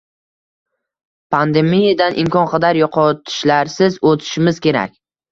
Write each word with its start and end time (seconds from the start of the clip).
Pandemiyadan 1.33 2.17
imkon 2.21 2.47
qadar 2.53 2.79
yoʻqotishlarsiz 2.81 3.99
oʻtishimiz 4.13 4.59
kerak 4.65 4.97